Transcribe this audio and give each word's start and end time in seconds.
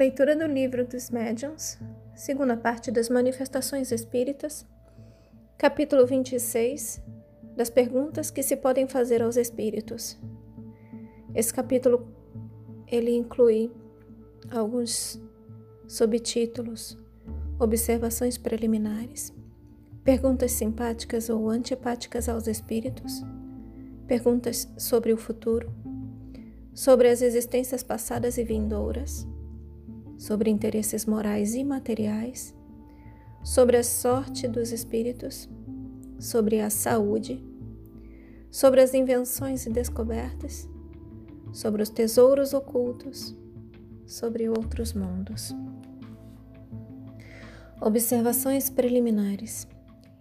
Leitura 0.00 0.34
do 0.34 0.46
livro 0.46 0.86
dos 0.86 1.10
Médiuns, 1.10 1.78
segunda 2.14 2.56
parte 2.56 2.90
das 2.90 3.10
Manifestações 3.10 3.92
Espíritas, 3.92 4.66
capítulo 5.58 6.06
26 6.06 7.02
das 7.54 7.68
perguntas 7.68 8.30
que 8.30 8.42
se 8.42 8.56
podem 8.56 8.88
fazer 8.88 9.20
aos 9.20 9.36
espíritos. 9.36 10.18
Esse 11.34 11.52
capítulo 11.52 12.08
ele 12.86 13.14
inclui 13.14 13.70
alguns 14.50 15.20
subtítulos, 15.86 16.96
observações 17.58 18.38
preliminares, 18.38 19.30
perguntas 20.02 20.52
simpáticas 20.52 21.28
ou 21.28 21.50
antipáticas 21.50 22.26
aos 22.26 22.46
espíritos, 22.46 23.22
perguntas 24.06 24.66
sobre 24.78 25.12
o 25.12 25.18
futuro, 25.18 25.70
sobre 26.72 27.10
as 27.10 27.20
existências 27.20 27.82
passadas 27.82 28.38
e 28.38 28.44
vindouras, 28.44 29.28
sobre 30.20 30.50
interesses 30.50 31.06
morais 31.06 31.54
e 31.54 31.64
materiais, 31.64 32.54
sobre 33.42 33.78
a 33.78 33.82
sorte 33.82 34.46
dos 34.46 34.70
espíritos, 34.70 35.48
sobre 36.18 36.60
a 36.60 36.68
saúde, 36.68 37.42
sobre 38.50 38.82
as 38.82 38.92
invenções 38.92 39.64
e 39.64 39.70
descobertas, 39.70 40.68
sobre 41.54 41.82
os 41.82 41.88
tesouros 41.88 42.52
ocultos, 42.52 43.34
sobre 44.06 44.46
outros 44.46 44.92
mundos. 44.92 45.54
Observações 47.80 48.68
preliminares. 48.68 49.66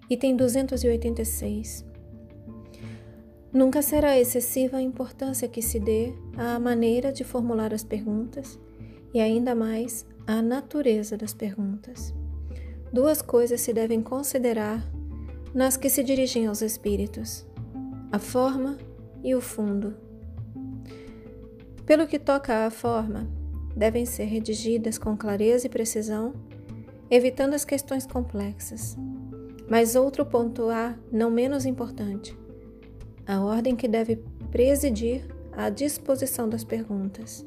Item 0.09 0.37
286. 0.37 1.85
Nunca 3.51 3.81
será 3.81 4.17
excessiva 4.17 4.77
a 4.77 4.81
importância 4.81 5.49
que 5.49 5.61
se 5.61 5.77
dê 5.77 6.13
à 6.37 6.57
maneira 6.57 7.11
de 7.11 7.25
formular 7.25 7.73
as 7.73 7.83
perguntas 7.83 8.57
e 9.13 9.19
ainda 9.19 9.55
mais 9.55 10.05
à 10.27 10.41
natureza 10.41 11.17
das 11.17 11.33
perguntas. 11.33 12.13
Duas 12.91 13.21
coisas 13.21 13.61
se 13.61 13.73
devem 13.73 14.01
considerar 14.01 14.83
nas 15.53 15.77
que 15.77 15.89
se 15.89 16.03
dirigem 16.03 16.47
aos 16.47 16.61
espíritos: 16.61 17.45
a 18.11 18.19
forma 18.19 18.77
e 19.23 19.35
o 19.35 19.41
fundo. 19.41 19.95
Pelo 21.85 22.07
que 22.07 22.19
toca 22.19 22.65
à 22.65 22.69
forma, 22.69 23.27
devem 23.75 24.05
ser 24.05 24.25
redigidas 24.25 24.97
com 24.97 25.17
clareza 25.17 25.67
e 25.67 25.69
precisão, 25.69 26.33
evitando 27.09 27.53
as 27.53 27.65
questões 27.65 28.05
complexas. 28.05 28.95
Mas 29.67 29.95
outro 29.95 30.25
ponto 30.25 30.69
há, 30.69 30.95
não 31.11 31.29
menos 31.29 31.65
importante: 31.65 32.37
a 33.25 33.39
ordem 33.39 33.75
que 33.75 33.87
deve 33.87 34.17
presidir 34.51 35.25
a 35.51 35.69
disposição 35.69 36.49
das 36.49 36.63
perguntas. 36.63 37.45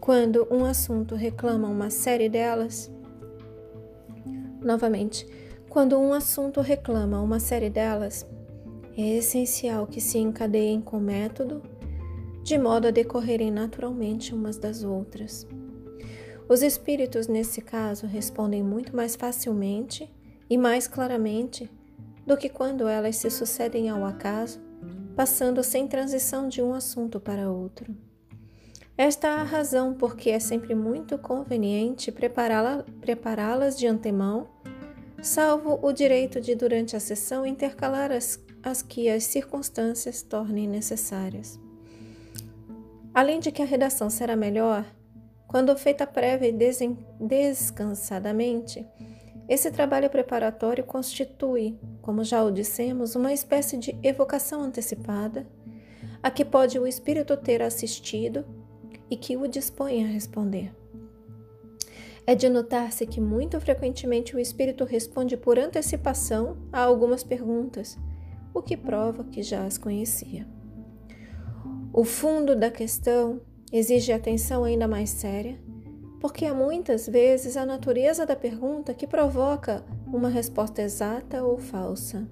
Quando 0.00 0.46
um 0.50 0.64
assunto 0.64 1.14
reclama 1.14 1.68
uma 1.68 1.90
série 1.90 2.28
delas, 2.28 2.90
novamente, 4.60 5.26
quando 5.68 5.98
um 5.98 6.12
assunto 6.12 6.60
reclama 6.60 7.20
uma 7.20 7.40
série 7.40 7.70
delas, 7.70 8.26
é 8.96 9.16
essencial 9.16 9.86
que 9.86 10.00
se 10.00 10.18
encadeiem 10.18 10.80
com 10.80 10.98
método, 10.98 11.62
de 12.42 12.56
modo 12.56 12.88
a 12.88 12.90
decorrerem 12.90 13.50
naturalmente 13.50 14.32
umas 14.32 14.56
das 14.56 14.84
outras. 14.84 15.46
Os 16.48 16.62
espíritos, 16.62 17.26
nesse 17.26 17.60
caso, 17.60 18.06
respondem 18.06 18.62
muito 18.62 18.94
mais 18.94 19.16
facilmente 19.16 20.08
e 20.48 20.56
mais 20.56 20.86
claramente 20.86 21.68
do 22.24 22.36
que 22.36 22.48
quando 22.48 22.86
elas 22.86 23.16
se 23.16 23.30
sucedem 23.30 23.88
ao 23.88 24.04
acaso, 24.04 24.60
passando 25.16 25.62
sem 25.64 25.88
transição 25.88 26.48
de 26.48 26.62
um 26.62 26.72
assunto 26.72 27.18
para 27.18 27.50
outro. 27.50 28.05
Esta 28.98 29.28
é 29.28 29.30
a 29.30 29.42
razão 29.42 29.92
por 29.92 30.16
que 30.16 30.30
é 30.30 30.38
sempre 30.38 30.74
muito 30.74 31.18
conveniente 31.18 32.10
prepará-las 32.10 32.82
prepará 32.98 33.68
de 33.70 33.86
antemão, 33.86 34.48
salvo 35.20 35.78
o 35.82 35.92
direito 35.92 36.40
de, 36.40 36.54
durante 36.54 36.96
a 36.96 37.00
sessão, 37.00 37.44
intercalar 37.44 38.10
as, 38.10 38.42
as 38.62 38.80
que 38.80 39.10
as 39.10 39.24
circunstâncias 39.24 40.22
tornem 40.22 40.66
necessárias. 40.66 41.60
Além 43.12 43.38
de 43.38 43.52
que 43.52 43.60
a 43.60 43.66
redação 43.66 44.08
será 44.08 44.34
melhor, 44.34 44.86
quando 45.46 45.76
feita 45.76 46.06
prévia 46.06 46.48
e 46.48 46.96
descansadamente, 47.20 48.86
esse 49.46 49.70
trabalho 49.70 50.08
preparatório 50.08 50.84
constitui, 50.84 51.78
como 52.00 52.24
já 52.24 52.42
o 52.42 52.50
dissemos, 52.50 53.14
uma 53.14 53.32
espécie 53.32 53.76
de 53.76 53.94
evocação 54.02 54.62
antecipada, 54.62 55.46
a 56.22 56.30
que 56.30 56.46
pode 56.46 56.78
o 56.78 56.86
espírito 56.86 57.36
ter 57.36 57.62
assistido 57.62 58.44
e 59.10 59.16
que 59.16 59.36
o 59.36 59.46
dispõe 59.46 60.04
a 60.04 60.06
responder. 60.06 60.72
É 62.26 62.34
de 62.34 62.48
notar-se 62.48 63.06
que 63.06 63.20
muito 63.20 63.60
frequentemente 63.60 64.34
o 64.34 64.40
espírito 64.40 64.84
responde 64.84 65.36
por 65.36 65.58
antecipação 65.58 66.56
a 66.72 66.80
algumas 66.80 67.22
perguntas, 67.22 67.96
o 68.52 68.60
que 68.60 68.76
prova 68.76 69.24
que 69.24 69.42
já 69.42 69.64
as 69.64 69.78
conhecia. 69.78 70.46
O 71.92 72.04
fundo 72.04 72.56
da 72.56 72.70
questão 72.70 73.40
exige 73.72 74.12
atenção 74.12 74.64
ainda 74.64 74.88
mais 74.88 75.10
séria 75.10 75.58
porque 76.20 76.44
há 76.46 76.54
muitas 76.54 77.06
vezes 77.06 77.56
a 77.56 77.66
natureza 77.66 78.26
da 78.26 78.34
pergunta 78.34 78.94
que 78.94 79.06
provoca 79.06 79.84
uma 80.06 80.28
resposta 80.28 80.82
exata 80.82 81.44
ou 81.44 81.58
falsa. 81.58 82.26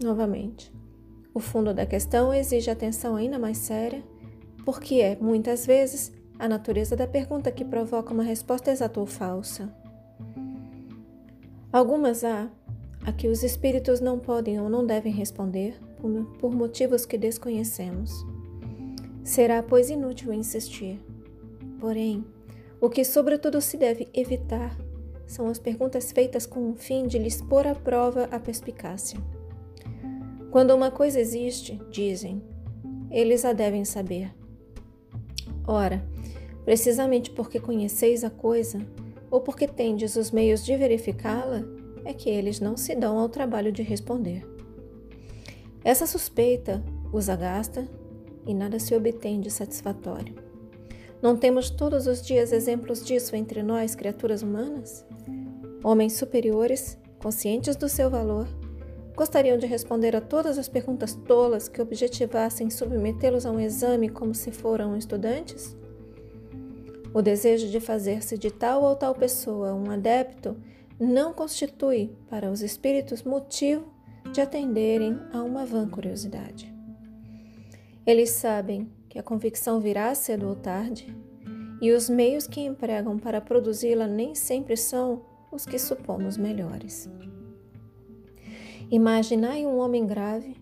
Novamente, 0.00 0.72
o 1.32 1.40
fundo 1.40 1.72
da 1.72 1.86
questão 1.86 2.32
exige 2.32 2.70
atenção 2.70 3.16
ainda 3.16 3.38
mais 3.38 3.58
séria, 3.58 4.04
porque 4.64 4.96
é, 4.96 5.16
muitas 5.20 5.66
vezes, 5.66 6.12
a 6.38 6.48
natureza 6.48 6.96
da 6.96 7.06
pergunta 7.06 7.52
que 7.52 7.64
provoca 7.64 8.12
uma 8.12 8.22
resposta 8.22 8.70
exata 8.70 8.98
ou 8.98 9.06
falsa. 9.06 9.72
Algumas 11.72 12.24
há 12.24 12.48
a 13.04 13.12
que 13.12 13.28
os 13.28 13.42
espíritos 13.42 14.00
não 14.00 14.18
podem 14.18 14.60
ou 14.60 14.68
não 14.68 14.86
devem 14.86 15.12
responder 15.12 15.78
por, 16.38 16.54
motivos 16.54 17.04
que 17.04 17.18
desconhecemos. 17.18 18.12
Será, 19.22 19.62
pois, 19.62 19.90
inútil 19.90 20.32
insistir. 20.32 21.00
Porém, 21.80 22.24
o 22.80 22.88
que, 22.88 23.04
sobretudo, 23.04 23.60
se 23.60 23.76
deve 23.76 24.08
evitar 24.14 24.76
são 25.26 25.48
as 25.48 25.58
perguntas 25.58 26.12
feitas 26.12 26.46
com 26.46 26.70
o 26.70 26.74
fim 26.74 27.06
de 27.06 27.18
lhes 27.18 27.40
pôr 27.40 27.66
à 27.66 27.74
prova 27.74 28.28
a 28.30 28.38
perspicácia. 28.38 29.18
Quando 30.50 30.74
uma 30.74 30.90
coisa 30.90 31.18
existe, 31.18 31.80
dizem, 31.90 32.42
eles 33.10 33.44
a 33.44 33.52
devem 33.52 33.84
saber. 33.84 34.32
Ora, 35.66 36.04
precisamente 36.64 37.30
porque 37.30 37.58
conheceis 37.58 38.24
a 38.24 38.30
coisa, 38.30 38.80
ou 39.30 39.40
porque 39.40 39.66
tendes 39.66 40.16
os 40.16 40.30
meios 40.30 40.64
de 40.64 40.76
verificá-la, 40.76 41.64
é 42.04 42.12
que 42.12 42.28
eles 42.28 42.60
não 42.60 42.76
se 42.76 42.94
dão 42.94 43.18
ao 43.18 43.28
trabalho 43.28 43.72
de 43.72 43.82
responder. 43.82 44.46
Essa 45.82 46.06
suspeita 46.06 46.82
os 47.12 47.28
agasta 47.28 47.88
e 48.46 48.54
nada 48.54 48.78
se 48.78 48.94
obtém 48.94 49.40
de 49.40 49.50
satisfatório. 49.50 50.34
Não 51.22 51.36
temos 51.36 51.70
todos 51.70 52.06
os 52.06 52.20
dias 52.20 52.52
exemplos 52.52 53.02
disso 53.04 53.34
entre 53.34 53.62
nós, 53.62 53.94
criaturas 53.94 54.42
humanas? 54.42 55.04
Homens 55.82 56.14
superiores, 56.14 56.98
conscientes 57.18 57.76
do 57.76 57.88
seu 57.88 58.10
valor, 58.10 58.46
gostariam 59.14 59.56
de 59.56 59.66
responder 59.66 60.16
a 60.16 60.20
todas 60.20 60.58
as 60.58 60.68
perguntas 60.68 61.14
tolas 61.14 61.68
que 61.68 61.80
objetivassem 61.80 62.70
submetê-los 62.70 63.46
a 63.46 63.50
um 63.50 63.60
exame 63.60 64.08
como 64.08 64.34
se 64.34 64.50
foram 64.50 64.96
estudantes? 64.96 65.76
O 67.12 67.22
desejo 67.22 67.68
de 67.68 67.78
fazer-se 67.78 68.36
de 68.36 68.50
tal 68.50 68.82
ou 68.82 68.96
tal 68.96 69.14
pessoa 69.14 69.72
um 69.72 69.90
adepto 69.90 70.56
não 70.98 71.32
constitui 71.32 72.10
para 72.28 72.50
os 72.50 72.60
espíritos 72.60 73.22
motivo 73.22 73.86
de 74.32 74.40
atenderem 74.40 75.18
a 75.32 75.42
uma 75.42 75.64
vã 75.64 75.88
curiosidade. 75.88 76.72
Eles 78.06 78.30
sabem 78.30 78.90
que 79.08 79.18
a 79.18 79.22
convicção 79.22 79.80
virá 79.80 80.12
cedo 80.14 80.48
ou 80.48 80.56
tarde, 80.56 81.16
e 81.80 81.92
os 81.92 82.08
meios 82.08 82.46
que 82.46 82.60
empregam 82.60 83.18
para 83.18 83.40
produzi-la 83.40 84.06
nem 84.06 84.34
sempre 84.34 84.76
são 84.76 85.22
os 85.52 85.64
que 85.64 85.78
supomos 85.78 86.36
melhores. 86.36 87.08
Imaginai 88.94 89.66
um 89.66 89.78
homem 89.78 90.06
grave, 90.06 90.56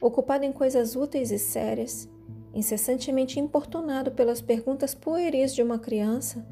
ocupado 0.00 0.44
em 0.44 0.50
coisas 0.50 0.96
úteis 0.96 1.30
e 1.30 1.38
sérias, 1.38 2.08
incessantemente 2.52 3.38
importunado 3.38 4.10
pelas 4.10 4.40
perguntas 4.40 4.92
pueris 4.92 5.54
de 5.54 5.62
uma 5.62 5.78
criança, 5.78 6.44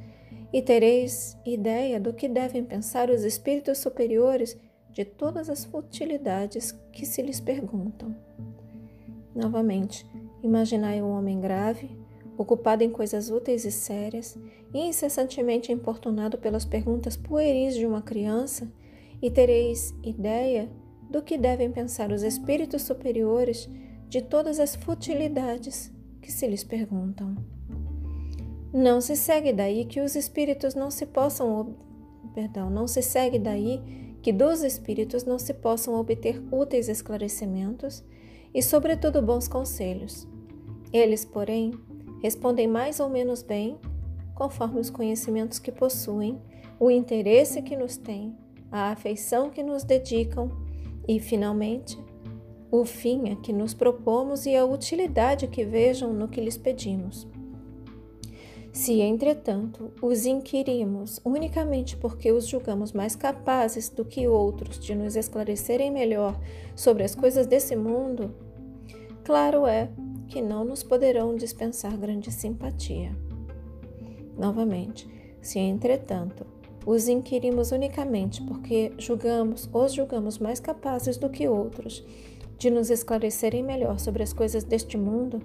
e 0.52 0.62
tereis 0.62 1.36
ideia 1.44 1.98
do 1.98 2.14
que 2.14 2.28
devem 2.28 2.62
pensar 2.62 3.10
os 3.10 3.24
espíritos 3.24 3.78
superiores 3.78 4.56
de 4.92 5.04
todas 5.04 5.50
as 5.50 5.64
futilidades 5.64 6.70
que 6.92 7.04
se 7.04 7.20
lhes 7.20 7.40
perguntam. 7.40 8.14
Novamente, 9.34 10.06
Imaginai 10.40 11.02
um 11.02 11.10
homem 11.10 11.40
grave, 11.40 11.90
ocupado 12.38 12.84
em 12.84 12.90
coisas 12.90 13.28
úteis 13.28 13.64
e 13.64 13.72
sérias, 13.72 14.38
incessantemente 14.72 15.72
importunado 15.72 16.38
pelas 16.38 16.64
perguntas 16.64 17.16
pueris 17.16 17.74
de 17.74 17.84
uma 17.84 18.02
criança, 18.02 18.70
e 19.20 19.28
tereis 19.32 19.92
ideia 20.00 20.70
do 21.10 21.22
que 21.22 21.38
devem 21.38 21.70
pensar 21.70 22.10
os 22.10 22.22
espíritos 22.22 22.82
superiores 22.82 23.68
de 24.08 24.22
todas 24.22 24.60
as 24.60 24.74
futilidades 24.74 25.92
que 26.20 26.30
se 26.30 26.46
lhes 26.46 26.64
perguntam. 26.64 27.36
Não 28.72 29.00
se 29.00 29.14
segue 29.14 29.52
daí 29.52 29.84
que 29.84 30.00
os 30.00 30.16
espíritos 30.16 30.74
não 30.74 30.90
se 30.90 31.06
possam, 31.06 31.76
perdão, 32.34 32.68
não 32.70 32.88
se 32.88 33.02
segue 33.02 33.38
daí 33.38 33.80
que 34.20 34.32
dos 34.32 34.62
espíritos 34.62 35.24
não 35.24 35.38
se 35.38 35.52
possam 35.52 35.94
obter 35.94 36.42
úteis 36.50 36.88
esclarecimentos 36.88 38.02
e, 38.54 38.62
sobretudo, 38.62 39.20
bons 39.20 39.46
conselhos. 39.46 40.26
Eles, 40.92 41.24
porém, 41.24 41.72
respondem 42.22 42.66
mais 42.66 43.00
ou 43.00 43.08
menos 43.10 43.42
bem, 43.42 43.78
conforme 44.34 44.80
os 44.80 44.90
conhecimentos 44.90 45.58
que 45.58 45.70
possuem, 45.70 46.40
o 46.80 46.90
interesse 46.90 47.60
que 47.60 47.76
nos 47.76 47.96
têm, 47.96 48.34
a 48.72 48.90
afeição 48.90 49.50
que 49.50 49.62
nos 49.62 49.84
dedicam 49.84 50.63
e, 51.06 51.20
finalmente, 51.20 51.98
o 52.70 52.84
fim 52.84 53.30
a 53.30 53.36
que 53.36 53.52
nos 53.52 53.72
propomos 53.72 54.46
e 54.46 54.56
a 54.56 54.64
utilidade 54.64 55.46
que 55.46 55.64
vejam 55.64 56.12
no 56.12 56.28
que 56.28 56.40
lhes 56.40 56.56
pedimos. 56.56 57.26
Se, 58.72 59.00
entretanto, 59.00 59.92
os 60.02 60.26
inquirimos 60.26 61.20
unicamente 61.24 61.96
porque 61.96 62.32
os 62.32 62.48
julgamos 62.48 62.92
mais 62.92 63.14
capazes 63.14 63.88
do 63.88 64.04
que 64.04 64.26
outros 64.26 64.80
de 64.80 64.96
nos 64.96 65.14
esclarecerem 65.14 65.92
melhor 65.92 66.36
sobre 66.74 67.04
as 67.04 67.14
coisas 67.14 67.46
desse 67.46 67.76
mundo, 67.76 68.34
claro 69.22 69.64
é 69.64 69.88
que 70.26 70.42
não 70.42 70.64
nos 70.64 70.82
poderão 70.82 71.36
dispensar 71.36 71.96
grande 71.96 72.32
simpatia. 72.32 73.16
Novamente, 74.36 75.08
se, 75.40 75.60
entretanto, 75.60 76.44
os 76.86 77.08
inquirimos 77.08 77.72
unicamente 77.72 78.42
porque 78.42 78.92
julgamos, 78.98 79.68
os 79.72 79.92
julgamos 79.92 80.38
mais 80.38 80.60
capazes 80.60 81.16
do 81.16 81.30
que 81.30 81.48
outros 81.48 82.04
de 82.58 82.70
nos 82.70 82.90
esclarecerem 82.90 83.62
melhor 83.62 83.98
sobre 83.98 84.22
as 84.22 84.32
coisas 84.32 84.64
deste 84.64 84.96
mundo, 84.96 85.42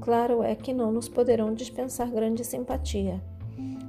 claro 0.00 0.42
é 0.42 0.54
que 0.54 0.72
não 0.72 0.90
nos 0.90 1.08
poderão 1.08 1.54
dispensar 1.54 2.10
grande 2.10 2.44
simpatia. 2.44 3.22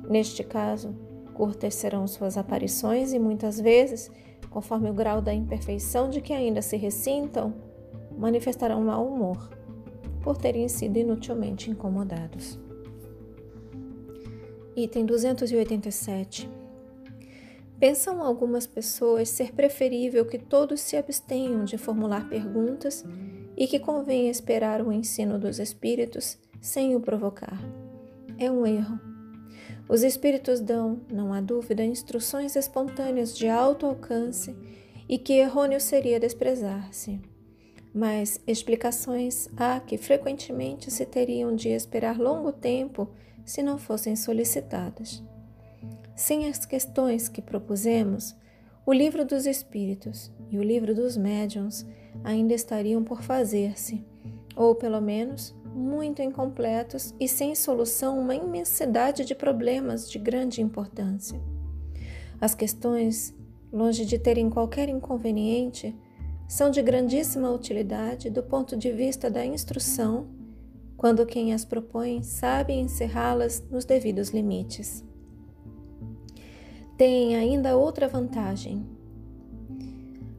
Neste 0.08 0.44
caso, 0.44 0.94
curtas 1.34 1.76
serão 1.76 2.06
suas 2.08 2.38
aparições 2.38 3.14
e 3.14 3.20
muitas 3.20 3.60
vezes, 3.60 4.12
conforme 4.50 4.90
o 4.90 4.94
grau 4.94 5.22
da 5.22 5.34
imperfeição 5.34 6.10
de 6.10 6.22
que 6.22 6.34
ainda 6.34 6.62
se 6.62 6.78
ressintam, 6.78 7.54
manifestarão 8.18 8.82
mau 8.82 9.08
humor 9.08 9.50
por 10.22 10.38
terem 10.38 10.68
sido 10.68 10.98
inutilmente 10.98 11.72
incomodados. 11.72 12.60
Item 14.76 15.06
287 15.06 16.61
Pensam 17.82 18.22
algumas 18.22 18.68
pessoas 18.68 19.28
ser 19.30 19.54
preferível 19.54 20.24
que 20.24 20.38
todos 20.38 20.80
se 20.82 20.96
abstenham 20.96 21.66
de 21.66 21.80
formular 21.80 22.30
perguntas 22.30 23.04
e 23.58 23.66
que 23.66 23.80
convém 23.80 24.30
esperar 24.30 24.86
o 24.86 24.92
ensino 24.92 25.40
dos 25.40 25.58
espíritos 25.58 26.38
sem 26.62 26.96
o 26.96 27.00
provocar. 27.02 27.60
É 28.38 28.52
um 28.52 28.68
erro. 28.68 29.00
Os 29.90 30.04
espíritos 30.04 30.60
dão, 30.60 31.02
não 31.12 31.34
há 31.34 31.42
dúvida, 31.42 31.84
instruções 31.84 32.56
espontâneas 32.56 33.36
de 33.36 33.48
alto 33.50 33.88
alcance 33.88 34.56
e 35.10 35.18
que 35.18 35.34
errôneo 35.34 35.82
seria 35.82 36.20
desprezar-se. 36.20 37.20
Mas 37.92 38.40
explicações 38.46 39.50
há 39.58 39.80
que 39.80 39.98
frequentemente 39.98 40.92
se 40.92 41.04
teriam 41.04 41.56
de 41.56 41.70
esperar 41.70 42.20
longo 42.20 42.52
tempo 42.52 43.10
se 43.44 43.64
não 43.64 43.80
fossem 43.80 44.16
solicitadas. 44.16 45.24
Sem 46.22 46.48
as 46.48 46.68
questões 46.68 47.28
que 47.28 47.42
propusemos, 47.42 48.36
o 48.86 48.94
livro 48.94 49.26
dos 49.26 49.48
Espíritos 49.48 50.32
e 50.52 50.60
o 50.60 50.62
livro 50.62 50.94
dos 50.94 51.18
Médiuns 51.18 51.84
ainda 52.24 52.54
estariam 52.54 53.04
por 53.04 53.24
fazer-se, 53.24 54.06
ou 54.56 54.76
pelo 54.76 55.02
menos 55.02 55.56
muito 55.74 56.22
incompletos 56.22 57.16
e 57.20 57.28
sem 57.28 57.56
solução 57.56 58.20
uma 58.20 58.36
imensidade 58.36 59.26
de 59.26 59.34
problemas 59.34 60.12
de 60.12 60.20
grande 60.20 60.62
importância. 60.62 61.42
As 62.40 62.54
questões, 62.54 63.36
longe 63.74 64.06
de 64.06 64.20
terem 64.20 64.48
qualquer 64.48 64.90
inconveniente, 64.90 65.96
são 66.48 66.70
de 66.70 66.84
grandíssima 66.84 67.50
utilidade 67.50 68.30
do 68.30 68.44
ponto 68.44 68.78
de 68.78 68.92
vista 68.92 69.28
da 69.28 69.44
instrução, 69.44 70.28
quando 70.96 71.26
quem 71.26 71.52
as 71.52 71.66
propõe 71.66 72.22
sabe 72.22 72.74
encerrá-las 72.74 73.68
nos 73.72 73.86
devidos 73.86 74.30
limites 74.30 75.04
têm 77.02 77.36
ainda 77.36 77.76
outra 77.76 78.08
vantagem, 78.08 78.86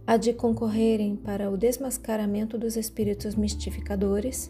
a 0.06 0.16
de 0.16 0.32
concorrerem 0.32 1.16
para 1.16 1.50
o 1.50 1.56
desmascaramento 1.56 2.56
dos 2.56 2.76
espíritos 2.76 3.34
mistificadores, 3.34 4.48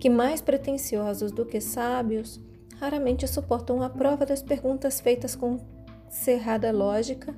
que, 0.00 0.08
mais 0.08 0.40
pretensiosos 0.40 1.30
do 1.30 1.44
que 1.44 1.60
sábios, 1.60 2.40
raramente 2.80 3.28
suportam 3.28 3.82
a 3.82 3.90
prova 3.90 4.24
das 4.24 4.42
perguntas 4.42 5.02
feitas 5.02 5.36
com 5.36 5.60
cerrada 6.08 6.72
lógica, 6.72 7.34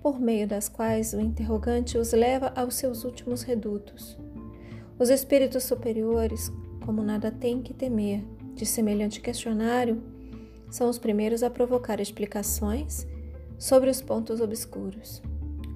por 0.00 0.20
meio 0.20 0.46
das 0.46 0.68
quais 0.68 1.12
o 1.12 1.20
interrogante 1.20 1.98
os 1.98 2.12
leva 2.12 2.52
aos 2.54 2.76
seus 2.76 3.02
últimos 3.02 3.42
redutos. 3.42 4.16
Os 5.00 5.10
espíritos 5.10 5.64
superiores, 5.64 6.48
como 6.84 7.02
nada 7.02 7.32
têm 7.32 7.60
que 7.60 7.74
temer 7.74 8.22
de 8.54 8.64
semelhante 8.64 9.20
questionário, 9.20 10.00
são 10.70 10.88
os 10.88 10.96
primeiros 10.96 11.42
a 11.42 11.50
provocar 11.50 11.98
explicações 12.00 13.04
sobre 13.58 13.90
os 13.90 14.00
pontos 14.00 14.40
obscuros. 14.40 15.22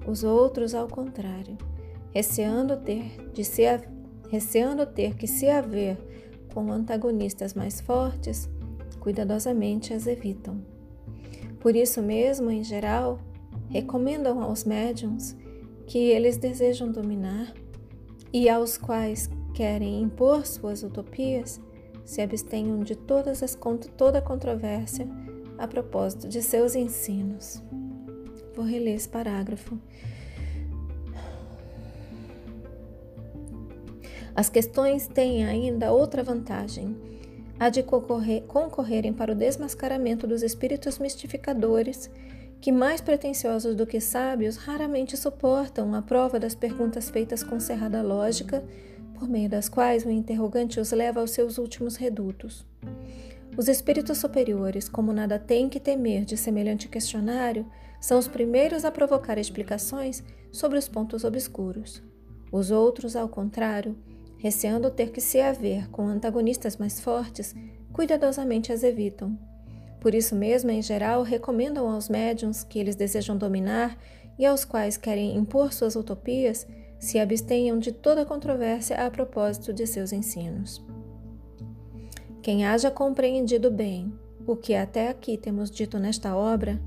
Os 0.05 0.23
outros, 0.23 0.73
ao 0.73 0.87
contrário, 0.87 1.57
receando 2.13 2.77
ter, 2.77 3.29
de 3.33 3.43
se, 3.43 3.63
receando 4.29 4.85
ter 4.85 5.15
que 5.15 5.27
se 5.27 5.49
haver 5.49 5.97
com 6.53 6.71
antagonistas 6.71 7.53
mais 7.53 7.79
fortes, 7.79 8.49
cuidadosamente 8.99 9.93
as 9.93 10.07
evitam. 10.07 10.61
Por 11.59 11.75
isso 11.75 12.01
mesmo, 12.01 12.49
em 12.49 12.63
geral, 12.63 13.19
recomendam 13.69 14.41
aos 14.41 14.63
médiums 14.63 15.35
que 15.87 15.97
eles 15.97 16.37
desejam 16.37 16.91
dominar 16.91 17.53
e 18.33 18.49
aos 18.49 18.77
quais 18.77 19.29
querem 19.53 20.01
impor 20.01 20.45
suas 20.45 20.83
utopias 20.83 21.61
se 22.03 22.21
abstenham 22.21 22.79
de 22.79 22.95
todas 22.95 23.43
as, 23.43 23.57
toda 23.95 24.19
a 24.19 24.21
controvérsia 24.21 25.07
a 25.61 25.67
propósito 25.67 26.27
de 26.27 26.41
seus 26.41 26.73
ensinos. 26.73 27.61
Vou 28.55 28.65
reler 28.65 28.95
esse 28.95 29.07
parágrafo. 29.07 29.77
As 34.35 34.49
questões 34.49 35.07
têm 35.07 35.45
ainda 35.45 35.91
outra 35.91 36.23
vantagem, 36.23 36.97
a 37.59 37.69
de 37.69 37.83
concorrer, 37.83 38.41
concorrerem 38.43 39.13
para 39.13 39.33
o 39.33 39.35
desmascaramento 39.35 40.25
dos 40.25 40.41
espíritos 40.41 40.97
mistificadores, 40.97 42.09
que, 42.59 42.71
mais 42.71 42.99
pretensiosos 42.99 43.75
do 43.75 43.85
que 43.85 44.01
sábios, 44.01 44.57
raramente 44.57 45.15
suportam 45.15 45.93
a 45.93 46.01
prova 46.01 46.39
das 46.39 46.55
perguntas 46.55 47.11
feitas 47.11 47.43
com 47.43 47.59
cerrada 47.59 48.01
lógica, 48.01 48.63
por 49.13 49.29
meio 49.29 49.47
das 49.47 49.69
quais 49.69 50.05
o 50.05 50.09
interrogante 50.09 50.79
os 50.79 50.91
leva 50.91 51.19
aos 51.19 51.31
seus 51.31 51.59
últimos 51.59 51.97
redutos. 51.97 52.65
Os 53.61 53.67
espíritos 53.67 54.17
superiores, 54.17 54.89
como 54.89 55.13
nada 55.13 55.37
têm 55.37 55.69
que 55.69 55.79
temer 55.79 56.25
de 56.25 56.35
semelhante 56.35 56.87
questionário, 56.87 57.63
são 57.99 58.17
os 58.17 58.27
primeiros 58.27 58.83
a 58.83 58.89
provocar 58.89 59.37
explicações 59.37 60.23
sobre 60.51 60.79
os 60.79 60.87
pontos 60.87 61.23
obscuros. 61.23 62.01
Os 62.51 62.71
outros, 62.71 63.15
ao 63.15 63.29
contrário, 63.29 63.95
receando 64.39 64.89
ter 64.89 65.11
que 65.11 65.21
se 65.21 65.39
haver 65.39 65.87
com 65.91 66.07
antagonistas 66.07 66.77
mais 66.77 66.99
fortes, 66.99 67.53
cuidadosamente 67.93 68.73
as 68.73 68.81
evitam. 68.81 69.37
Por 69.99 70.15
isso 70.15 70.33
mesmo, 70.35 70.71
em 70.71 70.81
geral, 70.81 71.21
recomendam 71.21 71.87
aos 71.87 72.09
médiums 72.09 72.63
que 72.63 72.79
eles 72.79 72.95
desejam 72.95 73.37
dominar 73.37 73.95
e 74.39 74.45
aos 74.47 74.65
quais 74.65 74.97
querem 74.97 75.37
impor 75.37 75.71
suas 75.71 75.95
utopias 75.95 76.65
se 76.97 77.19
abstenham 77.19 77.77
de 77.77 77.91
toda 77.91 78.25
controvérsia 78.25 79.05
a 79.05 79.11
propósito 79.11 79.71
de 79.71 79.85
seus 79.85 80.11
ensinos. 80.11 80.83
Quem 82.41 82.65
haja 82.65 82.89
compreendido 82.89 83.69
bem 83.69 84.11
o 84.47 84.55
que 84.55 84.73
até 84.73 85.09
aqui 85.09 85.37
temos 85.37 85.69
dito 85.69 85.99
nesta 85.99 86.35
obra, 86.35 86.81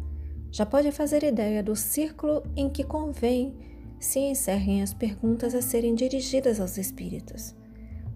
já 0.50 0.66
pode 0.66 0.90
fazer 0.90 1.22
ideia 1.22 1.62
do 1.62 1.76
círculo 1.76 2.42
em 2.56 2.68
que 2.68 2.82
convém 2.82 3.54
se 3.98 4.18
encerrem 4.18 4.82
as 4.82 4.92
perguntas 4.92 5.54
a 5.54 5.62
serem 5.62 5.94
dirigidas 5.94 6.60
aos 6.60 6.76
espíritos. 6.76 7.54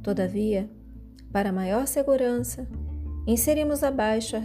Todavia, 0.03 0.69
para 1.33 1.53
maior 1.53 1.87
segurança, 1.87 2.67
inserimos 3.27 3.85
abaixo 3.85 4.37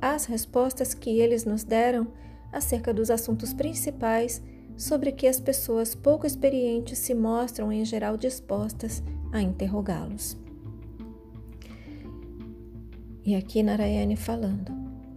as 0.00 0.24
respostas 0.24 0.92
que 0.92 1.20
eles 1.20 1.44
nos 1.44 1.62
deram 1.62 2.08
acerca 2.52 2.92
dos 2.92 3.10
assuntos 3.10 3.52
principais 3.52 4.42
sobre 4.76 5.12
que 5.12 5.28
as 5.28 5.38
pessoas 5.38 5.94
pouco 5.94 6.26
experientes 6.26 6.98
se 6.98 7.14
mostram 7.14 7.70
em 7.70 7.84
geral 7.84 8.16
dispostas 8.16 9.02
a 9.32 9.40
interrogá-los. 9.40 10.43
E 13.26 13.34
aqui 13.34 13.62
Narayane 13.62 14.16
falando. 14.16 14.70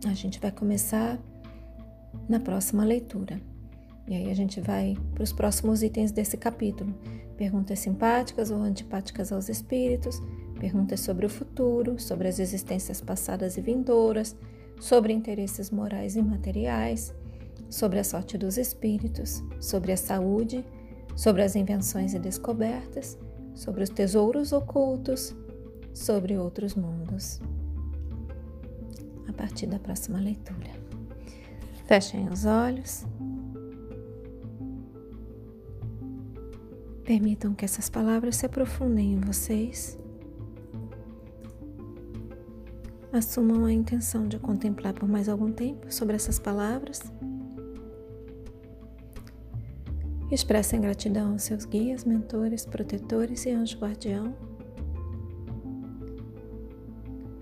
A 0.06 0.14
gente 0.14 0.40
vai 0.40 0.50
começar 0.50 1.20
na 2.30 2.40
próxima 2.40 2.86
leitura. 2.86 3.42
E 4.08 4.16
aí 4.16 4.32
a 4.32 4.34
gente 4.34 4.62
vai 4.62 4.96
para 5.14 5.24
os 5.24 5.34
próximos 5.34 5.84
itens 5.84 6.14
desse 6.14 6.38
capítulo. 6.38 6.96
Perguntas 7.36 7.80
simpáticas 7.80 8.50
ou 8.50 8.60
antipáticas 8.60 9.34
aos 9.34 9.50
espíritos, 9.50 10.22
perguntas 10.58 11.02
sobre 11.02 11.26
o 11.26 11.30
futuro 11.30 12.00
sobre 12.00 12.30
as 12.30 12.40
existências 12.40 13.02
passadas 13.02 13.58
e 13.58 13.62
vindouras, 13.62 14.38
sobre 14.80 15.12
interesses 15.12 15.70
morais 15.70 16.16
e 16.16 16.22
materiais, 16.22 17.14
sobre 17.70 18.00
a 18.00 18.06
sorte 18.06 18.38
dos 18.38 18.58
espíritos, 18.58 19.44
sobre 19.60 19.92
a 19.92 19.98
saúde, 19.98 20.64
sobre 21.14 21.44
as 21.44 21.58
invenções 21.58 22.14
e 22.14 22.20
descobertas, 22.20 23.18
sobre 23.54 23.84
os 23.84 23.90
tesouros 23.90 24.54
ocultos, 24.54 25.36
sobre 25.94 26.38
outros 26.38 26.74
mundos. 26.74 27.42
A 29.28 29.34
partir 29.34 29.68
da 29.68 29.80
próxima 29.80 30.20
leitura. 30.20 30.72
Fechem 31.86 32.30
os 32.30 32.46
olhos. 32.46 33.06
Permitam 37.04 37.54
que 37.54 37.64
essas 37.64 37.90
palavras 37.90 38.36
se 38.36 38.46
aprofundem 38.46 39.14
em 39.14 39.20
vocês. 39.22 39.98
Assumam 43.14 43.64
a 43.64 43.72
intenção 43.72 44.28
de 44.28 44.38
contemplar 44.38 44.94
por 44.94 45.08
mais 45.08 45.30
algum 45.30 45.52
tempo 45.52 45.92
sobre 45.92 46.16
essas 46.16 46.38
palavras. 46.38 47.02
Expressem 50.30 50.82
gratidão 50.82 51.32
aos 51.32 51.44
seus 51.44 51.64
guias, 51.64 52.04
mentores, 52.04 52.66
protetores 52.66 53.46
e 53.46 53.52
anjo 53.52 53.80
guardião. 53.80 54.36